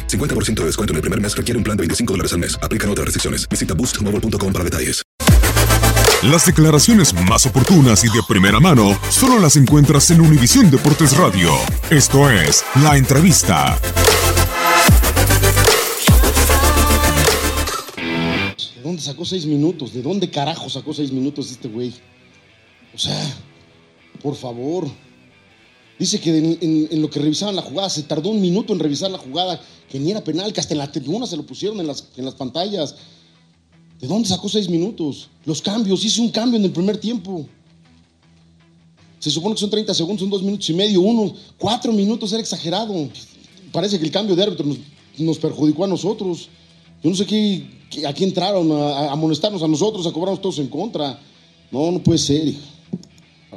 [0.00, 2.58] 50% de descuento en el primer mes requiere un plan de 25 dólares al mes.
[2.62, 3.48] Aplican otras restricciones.
[3.48, 5.02] Visita boostmobile.com para detalles.
[6.22, 11.50] Las declaraciones más oportunas y de primera mano solo las encuentras en Univisión Deportes Radio.
[11.90, 13.76] Esto es La Entrevista.
[18.76, 19.92] ¿De dónde sacó seis minutos?
[19.92, 21.92] ¿De dónde carajo sacó seis minutos este güey?
[22.94, 23.34] O sea,
[24.22, 24.88] por favor.
[25.98, 29.18] Dice que en, lo que revisaban la jugada, se tardó un minuto en revisar la
[29.18, 32.08] jugada, que ni era penal, que hasta en la tribuna se lo pusieron en las,
[32.16, 32.96] en las pantallas.
[34.00, 35.28] ¿De dónde sacó seis minutos?
[35.44, 37.46] Los cambios, hizo un cambio en el primer tiempo.
[39.20, 42.40] Se supone que son 30 segundos, son dos minutos y medio, uno, cuatro minutos, era
[42.40, 43.08] exagerado.
[43.70, 44.78] Parece que el cambio de árbitro nos,
[45.18, 46.48] nos perjudicó a nosotros.
[47.04, 48.74] Yo no sé qué, qué- a qué entraron, a,
[49.08, 51.20] a amonestarnos a nosotros, a cobrarnos todos en contra.
[51.70, 52.58] No, no puede ser, hijo.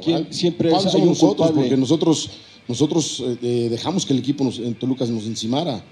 [0.02, 1.54] ¿Quién- siempre es- hay un nosotros, culpable?
[1.62, 2.30] porque nosotros,
[2.68, 5.82] nosotros eh, dejamos que el equipo nos- en Toluca nos encimara.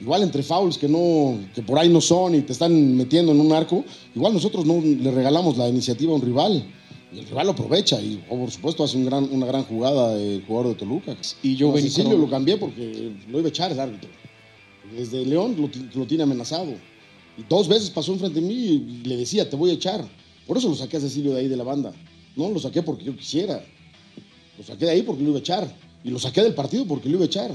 [0.00, 3.40] Igual entre fouls que no, que por ahí no son y te están metiendo en
[3.40, 6.64] un arco, igual nosotros no le regalamos la iniciativa a un rival.
[7.12, 10.16] Y el rival lo aprovecha y oh, por supuesto hace un gran, una gran jugada
[10.20, 11.16] el jugador de Toluca.
[11.42, 14.08] Y yo ven- Cecilio lo cambié porque lo iba a echar el árbitro.
[14.96, 15.68] Desde León lo,
[16.00, 16.72] lo tiene amenazado.
[17.36, 20.06] Y dos veces pasó enfrente de mí y le decía, te voy a echar.
[20.46, 21.92] Por eso lo saqué a Cecilio de ahí de la banda.
[22.38, 23.62] No lo saqué porque yo quisiera.
[24.56, 25.68] Lo saqué de ahí porque lo iba a echar.
[26.04, 27.50] Y lo saqué del partido porque lo iba a echar.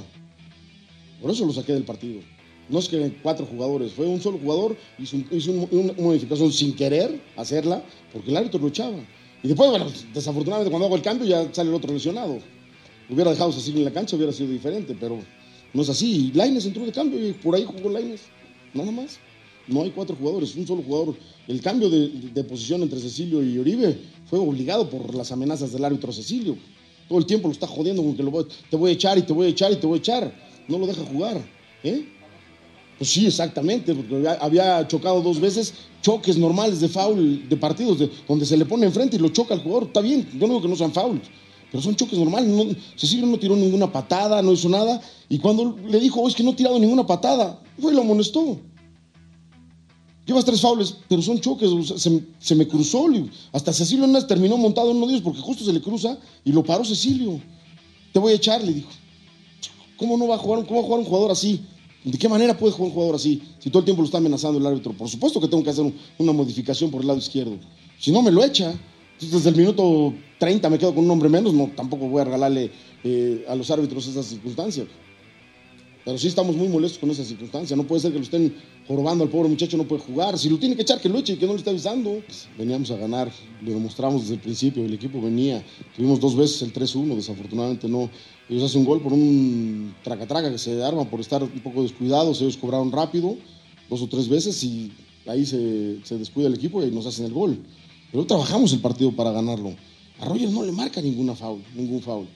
[1.22, 2.20] Por eso lo saqué del partido.
[2.68, 6.52] No es que cuatro jugadores, fue un solo jugador, hizo, un- hizo un- una modificación
[6.52, 8.98] sin querer hacerla, porque el árbitro lo echaba.
[9.42, 12.40] Y después, bueno, desafortunadamente cuando hago el cambio ya sale el otro lesionado.
[13.10, 15.20] Hubiera dejado a Cecilio en la cancha, hubiera sido diferente, pero
[15.74, 16.32] no es así.
[16.34, 18.22] Laines entró de cambio y por ahí jugó Laines.
[18.74, 19.18] Nada más.
[19.68, 21.16] No hay cuatro jugadores, un solo jugador.
[21.48, 23.98] El cambio de, posición entre Cecilio y Oribe
[24.30, 26.58] fue obligado por las amenazas del árbitro Cecilio.
[27.08, 29.34] Todo el tiempo lo está jodiendo con que voy- te voy a echar y te
[29.34, 30.34] voy a echar y te voy a echar.
[30.68, 31.42] No lo deja jugar.
[31.84, 32.06] ¿eh?
[32.98, 38.10] Pues sí, exactamente, porque había, chocado dos veces choques normales de foul de partidos, de-
[38.28, 39.86] donde se le pone enfrente y lo choca al jugador.
[39.88, 41.22] Está bien, yo no digo que no sean fouls,
[41.72, 42.50] pero son choques normales.
[42.50, 42.66] No,
[42.96, 45.02] Cecilio no tiró ninguna patada, no hizo nada.
[45.30, 48.02] Y cuando le dijo, "Oh, es que no he tirado ninguna patada, fue y lo
[48.02, 48.60] amonestó.
[50.26, 51.70] Llevas tres faules, pero son choques,
[52.40, 53.08] se, me cruzó.
[53.52, 56.52] Hasta Cecilio Hernández terminó montado en uno de ellos porque justo se le cruza y
[56.54, 57.42] lo paró Cecilio.
[58.14, 58.90] Te voy a echar, le dijo.
[59.98, 61.62] ¿Cómo no va a jugar, cómo va a jugar un jugador así?
[62.04, 63.42] ¿De qué manera puede jugar un jugador así?
[63.60, 64.94] Si todo el tiempo lo está amenazando el árbitro.
[64.94, 67.58] Por supuesto que tengo que hacer un- una modificación por el lado izquierdo.
[68.00, 68.74] Si no, me lo echa.
[69.20, 71.54] Desde el minuto 30 me quedo con un hombre menos.
[71.54, 72.72] No, tampoco voy a regalarle
[73.04, 74.88] eh, a los árbitros esas circunstancias.
[76.06, 77.76] Pero sí estamos muy molestos con esa circunstancia.
[77.78, 78.54] No puede ser que lo estén
[78.88, 80.38] jorobando al pobre muchacho, no puede jugar.
[80.38, 82.22] Si lo tiene que echar, que lo eche y que no le esté avisando.
[82.26, 84.84] Pues, veníamos a ganar, lo demostramos desde el principio.
[84.84, 85.64] El equipo venía.
[85.96, 88.10] Tuvimos dos veces el 3-1, desafortunadamente no.
[88.50, 92.42] Ellos hacen un gol por un traca-traca que se arma por estar un poco descuidados.
[92.42, 93.38] Ellos cobraron rápido,
[93.90, 94.92] dos o tres veces y
[95.26, 97.58] ahí se, se descuida el equipo y nos hacen el gol.
[98.12, 99.74] Pero trabajamos el partido para ganarlo.
[100.20, 102.28] A Rogers no le marca ninguna foul, ningún foul.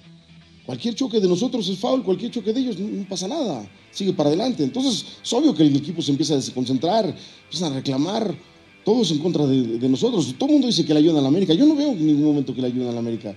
[0.68, 3.66] Cualquier choque de nosotros es foul, cualquier choque de ellos no, pasa nada.
[3.90, 4.66] Sigue para adelante.
[4.66, 7.06] Entonces, es obvio que el equipo se empieza a desconcentrar,
[7.46, 8.36] empiezan a reclamar.
[8.84, 10.36] Todos en contra de, nosotros.
[10.38, 11.54] Todo el mundo dice que le ayudan a la América.
[11.54, 13.34] Yo no veo en ningún momento que le ayudan a la América.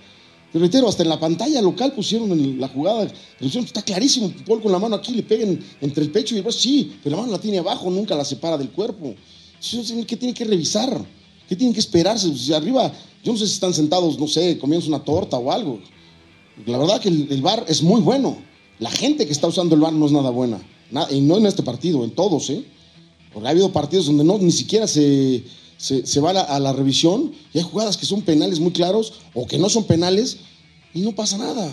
[0.52, 3.08] Te reitero, hasta en la pantalla local pusieron en la jugada,
[3.40, 6.58] está clarísimo, Paul con la mano aquí, le peguen entre el pecho y el brazo,
[6.58, 9.14] sí, pero la mano la tiene abajo, nunca la separa del cuerpo.
[10.06, 11.04] ¿Qué tiene que revisar?
[11.48, 12.34] ¿Qué tienen que esperarse?
[12.36, 12.92] Si arriba,
[13.22, 15.80] yo no sé si están sentados, no sé, comiendo una torta o algo.
[16.66, 18.36] La verdad que el, el bar es muy bueno.
[18.78, 20.60] La gente que está usando el bar no es nada buena.
[20.90, 22.64] Nada- y no en este partido, en todos, ¿eh?
[23.32, 25.44] Porque ha habido partidos donde no, ni siquiera se,
[25.80, 29.58] se, va a la, revisión y hay jugadas que son penales muy claros o que
[29.58, 30.38] no son penales
[30.92, 31.72] y no pasa nada.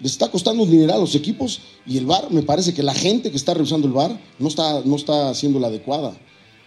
[0.00, 3.30] Les está costando un a los equipos y el VAR, me parece que la gente
[3.30, 6.16] que está revisando el VAR no está, no está haciendo la adecuada.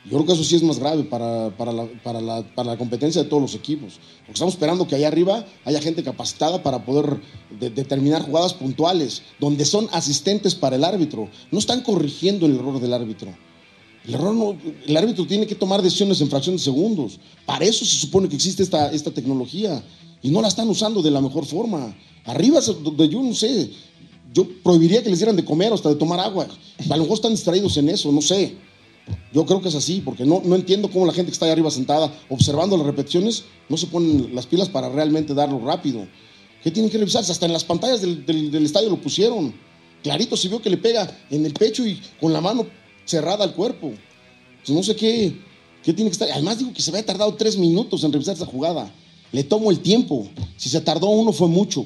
[0.06, 2.78] Yo creo que eso sí es más grave para, para, la, para, la, para la
[2.78, 3.94] competencia de todos los equipos.
[4.20, 7.20] Porque estamos esperando que allá arriba haya gente capacitada para poder
[7.60, 11.28] de- determinar jugadas puntuales, donde son asistentes para el árbitro.
[11.52, 13.36] No están corrigiendo el error del árbitro.
[14.06, 14.56] El, error no-
[14.86, 17.20] el árbitro tiene que tomar decisiones en fracción de segundos.
[17.48, 19.84] Para eso se supone que existe esta, esta tecnología.
[20.22, 21.96] Y no la están usando de la mejor forma.
[22.26, 23.72] Arriba, donde yo no sé,
[24.34, 26.48] yo prohibiría que les dieran de comer hasta de tomar agua.
[26.90, 28.56] A lo mejor están distraídos en eso, no sé.
[29.34, 31.52] Yo creo que es así, porque no, no entiendo cómo la gente que está ahí
[31.52, 36.08] arriba sentada observando las repeticiones no se ponen las pilas para realmente darlo rápido.
[36.64, 37.32] ¿Qué tienen que revisarse?
[37.32, 39.54] Hasta en las pantallas del, estadio lo pusieron.
[40.02, 42.66] Clarito se vio que le pega en el pecho y con la mano
[43.06, 43.92] cerrada al cuerpo.
[44.66, 45.38] Pues no sé qué,
[45.84, 46.32] qué tiene que estar.
[46.32, 48.92] Además digo que se había tardado tres minutos en revisar esa jugada.
[49.32, 50.28] Le tomo el tiempo.
[50.58, 51.86] Si se tardó uno fue mucho.